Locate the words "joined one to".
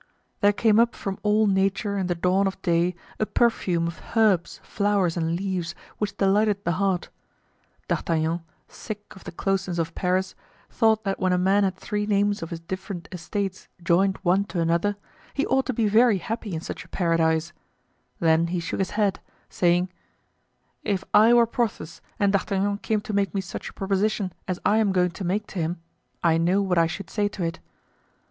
13.83-14.59